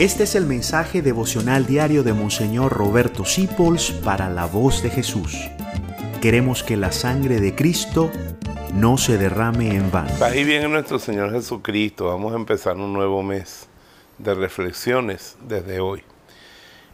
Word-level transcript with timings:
Este 0.00 0.22
es 0.22 0.34
el 0.34 0.46
mensaje 0.46 1.02
devocional 1.02 1.66
diario 1.66 2.02
de 2.02 2.14
Monseñor 2.14 2.72
Roberto 2.72 3.26
Sipols 3.26 3.90
para 3.90 4.30
la 4.30 4.46
voz 4.46 4.82
de 4.82 4.88
Jesús. 4.88 5.36
Queremos 6.22 6.62
que 6.62 6.78
la 6.78 6.90
sangre 6.90 7.38
de 7.38 7.54
Cristo 7.54 8.10
no 8.72 8.96
se 8.96 9.18
derrame 9.18 9.76
en 9.76 9.90
vano. 9.90 10.08
Paz 10.18 10.34
y 10.36 10.44
bien 10.44 10.62
en 10.62 10.72
nuestro 10.72 10.98
Señor 10.98 11.32
Jesucristo. 11.32 12.06
Vamos 12.06 12.32
a 12.32 12.36
empezar 12.36 12.78
un 12.78 12.94
nuevo 12.94 13.22
mes 13.22 13.68
de 14.16 14.32
reflexiones 14.34 15.36
desde 15.46 15.80
hoy. 15.80 16.02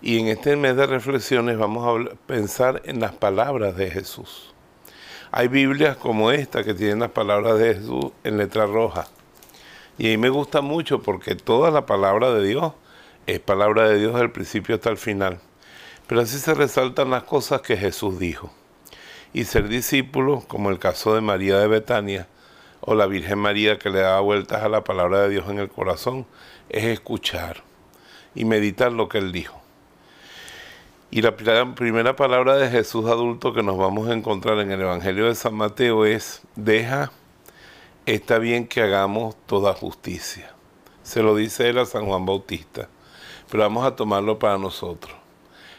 Y 0.03 0.19
en 0.19 0.27
este 0.27 0.57
mes 0.57 0.75
de 0.75 0.87
reflexiones 0.87 1.57
vamos 1.57 1.87
a 1.87 2.13
pensar 2.27 2.83
en 2.87 2.99
las 2.99 3.13
palabras 3.13 3.77
de 3.77 3.89
Jesús. 3.89 4.53
Hay 5.31 5.47
Biblias 5.47 5.97
como 5.97 6.33
esta 6.33 6.65
que 6.65 6.75
tienen 6.75 6.99
las 6.99 7.13
palabras 7.13 7.57
de 7.57 7.75
Jesús 7.75 8.07
en 8.25 8.37
letra 8.37 8.67
roja. 8.67 9.07
Y 9.97 10.09
ahí 10.09 10.17
me 10.17 10.29
gusta 10.29 10.61
mucho 10.61 11.03
porque 11.03 11.37
toda 11.37 11.71
la 11.71 11.87
palabra 11.87 12.33
de 12.33 12.45
Dios 12.45 12.73
es 13.27 13.41
palabra 13.41 13.89
de 13.89 13.99
Dios 13.99 14.15
del 14.15 14.31
principio 14.31 14.77
hasta 14.77 14.91
el 14.91 14.97
final. 14.97 15.41
Pero 16.07 16.21
así 16.21 16.39
se 16.39 16.55
resaltan 16.55 17.11
las 17.11 17.25
cosas 17.25 17.61
que 17.61 17.77
Jesús 17.77 18.19
dijo. 18.19 18.53
Y 19.33 19.45
ser 19.45 19.69
discípulo, 19.69 20.45
como 20.47 20.71
el 20.71 20.79
caso 20.79 21.15
de 21.15 21.21
María 21.21 21.59
de 21.59 21.67
Betania, 21.67 22.29
o 22.81 22.95
la 22.95 23.07
Virgen 23.07 23.41
María 23.41 23.79
que 23.79 23.91
le 23.91 24.01
da 24.01 24.21
vueltas 24.21 24.63
a 24.63 24.69
la 24.69 24.85
palabra 24.85 25.23
de 25.23 25.31
Dios 25.31 25.49
en 25.49 25.59
el 25.59 25.69
corazón, 25.69 26.27
es 26.69 26.85
escuchar 26.85 27.65
y 28.35 28.45
meditar 28.45 28.93
lo 28.93 29.09
que 29.09 29.19
Él 29.19 29.33
dijo. 29.33 29.61
Y 31.11 31.23
la 31.23 31.37
primera 31.37 32.15
palabra 32.15 32.57
de 32.57 32.69
Jesús 32.69 33.07
adulto 33.07 33.53
que 33.53 33.63
nos 33.63 33.77
vamos 33.77 34.09
a 34.09 34.13
encontrar 34.13 34.59
en 34.59 34.71
el 34.71 34.83
Evangelio 34.83 35.27
de 35.27 35.35
San 35.35 35.55
Mateo 35.55 36.05
es, 36.05 36.43
deja, 36.55 37.11
está 38.07 38.39
bien 38.39 38.67
que 38.67 38.83
hagamos 38.83 39.37
toda 39.47 39.75
justicia. 39.75 40.53
Se 41.03 41.23
lo 41.23 41.35
dice 41.35 41.69
él 41.69 41.79
a 41.79 41.87
San 41.87 42.07
Juan 42.07 42.27
Bautista 42.27 42.89
pero 43.51 43.63
vamos 43.63 43.87
a 43.87 43.97
tomarlo 43.97 44.39
para 44.39 44.59
nosotros. 44.59 45.15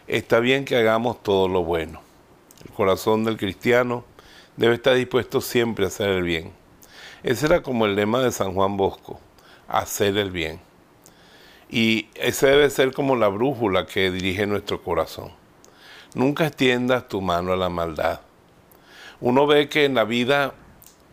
Está 0.08 0.40
bien 0.40 0.66
que 0.66 0.78
hagamos 0.78 1.22
todo 1.22 1.48
lo 1.48 1.64
bueno. 1.64 2.02
El 2.66 2.72
corazón 2.72 3.24
del 3.24 3.38
cristiano 3.38 4.06
debe 4.56 4.76
estar 4.76 4.96
dispuesto 4.96 5.42
siempre 5.42 5.86
a 5.86 5.90
hacer 5.90 6.10
el 6.10 6.24
bien. 6.24 6.54
Ese 7.24 7.46
era 7.46 7.62
como 7.62 7.86
el 7.86 7.96
lema 7.96 8.22
de 8.22 8.32
San 8.32 8.54
Juan 8.54 8.78
Bosco, 8.78 9.20
hacer 9.68 10.18
el 10.18 10.32
bien. 10.32 10.62
Y 11.70 12.08
ese 12.16 12.48
debe 12.48 12.70
ser 12.70 12.94
como 12.94 13.16
la 13.16 13.28
brújula 13.28 13.86
que 13.86 14.12
dirige 14.12 14.48
nuestro 14.48 14.82
corazón. 14.82 15.32
Nunca 16.14 16.48
extiendas 16.48 17.08
tu 17.10 17.22
mano 17.22 17.52
a 17.52 17.58
la 17.58 17.70
maldad. 17.70 18.22
Uno 19.20 19.46
ve 19.46 19.68
que 19.68 19.86
en 19.86 19.96
la 19.96 20.06
vida 20.06 20.54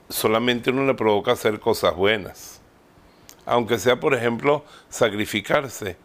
solamente 0.08 0.70
uno 0.70 0.84
le 0.84 0.94
provoca 0.94 1.32
hacer 1.32 1.58
cosas 1.58 1.96
buenas. 1.96 2.60
Aunque 3.46 3.78
sea, 3.78 3.98
por 3.98 4.14
ejemplo, 4.14 4.64
sacrificarse 4.88 5.96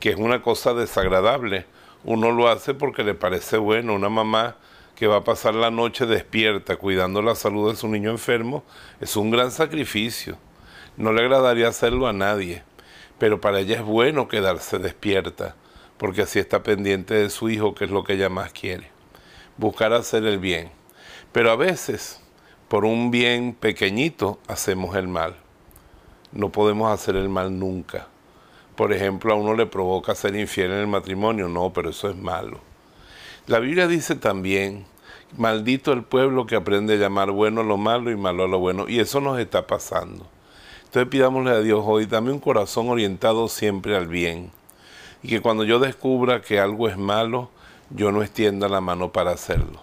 que 0.00 0.10
es 0.10 0.16
una 0.16 0.42
cosa 0.42 0.74
desagradable. 0.74 1.66
Uno 2.04 2.30
lo 2.30 2.48
hace 2.48 2.74
porque 2.74 3.02
le 3.02 3.14
parece 3.14 3.58
bueno. 3.58 3.94
Una 3.94 4.08
mamá 4.08 4.56
que 4.94 5.06
va 5.06 5.16
a 5.16 5.24
pasar 5.24 5.54
la 5.54 5.70
noche 5.70 6.06
despierta 6.06 6.76
cuidando 6.76 7.22
la 7.22 7.34
salud 7.34 7.70
de 7.70 7.76
su 7.76 7.88
niño 7.88 8.10
enfermo 8.10 8.64
es 9.00 9.16
un 9.16 9.30
gran 9.30 9.50
sacrificio. 9.50 10.38
No 10.96 11.12
le 11.12 11.22
agradaría 11.22 11.68
hacerlo 11.68 12.08
a 12.08 12.12
nadie, 12.12 12.62
pero 13.18 13.40
para 13.40 13.60
ella 13.60 13.76
es 13.76 13.84
bueno 13.84 14.28
quedarse 14.28 14.78
despierta, 14.78 15.54
porque 15.96 16.22
así 16.22 16.38
está 16.38 16.62
pendiente 16.62 17.14
de 17.14 17.30
su 17.30 17.48
hijo, 17.48 17.74
que 17.74 17.84
es 17.84 17.90
lo 17.90 18.02
que 18.04 18.14
ella 18.14 18.28
más 18.28 18.52
quiere. 18.52 18.90
Buscar 19.56 19.92
hacer 19.92 20.24
el 20.24 20.38
bien. 20.38 20.70
Pero 21.32 21.50
a 21.50 21.56
veces, 21.56 22.20
por 22.68 22.84
un 22.84 23.10
bien 23.10 23.54
pequeñito, 23.54 24.40
hacemos 24.48 24.96
el 24.96 25.08
mal. 25.08 25.36
No 26.32 26.50
podemos 26.50 26.92
hacer 26.92 27.16
el 27.16 27.28
mal 27.28 27.58
nunca 27.58 28.08
por 28.78 28.92
ejemplo, 28.92 29.32
a 29.32 29.36
uno 29.36 29.54
le 29.54 29.66
provoca 29.66 30.14
ser 30.14 30.36
infiel 30.36 30.70
en 30.70 30.78
el 30.78 30.86
matrimonio. 30.86 31.48
No, 31.48 31.72
pero 31.72 31.90
eso 31.90 32.08
es 32.08 32.14
malo. 32.14 32.60
La 33.48 33.58
Biblia 33.58 33.88
dice 33.88 34.14
también, 34.14 34.86
maldito 35.36 35.92
el 35.92 36.04
pueblo 36.04 36.46
que 36.46 36.54
aprende 36.54 36.94
a 36.94 36.96
llamar 36.96 37.32
bueno 37.32 37.62
a 37.62 37.64
lo 37.64 37.76
malo 37.76 38.12
y 38.12 38.16
malo 38.16 38.44
a 38.44 38.46
lo 38.46 38.60
bueno. 38.60 38.88
Y 38.88 39.00
eso 39.00 39.20
nos 39.20 39.40
está 39.40 39.66
pasando. 39.66 40.28
Entonces 40.84 41.08
pidámosle 41.10 41.50
a 41.50 41.60
Dios 41.60 41.82
hoy, 41.84 42.06
dame 42.06 42.30
un 42.30 42.38
corazón 42.38 42.88
orientado 42.88 43.48
siempre 43.48 43.96
al 43.96 44.06
bien. 44.06 44.52
Y 45.24 45.28
que 45.28 45.40
cuando 45.40 45.64
yo 45.64 45.80
descubra 45.80 46.40
que 46.40 46.60
algo 46.60 46.88
es 46.88 46.96
malo, 46.96 47.50
yo 47.90 48.12
no 48.12 48.22
extienda 48.22 48.68
la 48.68 48.80
mano 48.80 49.10
para 49.10 49.32
hacerlo. 49.32 49.82